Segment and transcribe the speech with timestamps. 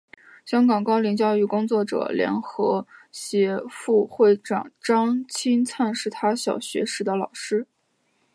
[0.45, 2.83] 香港高龄教育工作者联会
[3.69, 7.67] 副会长张钦灿是他小学时的老师。